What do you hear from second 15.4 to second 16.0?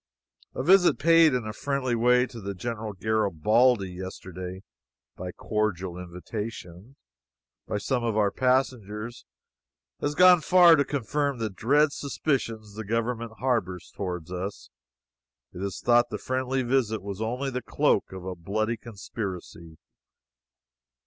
It is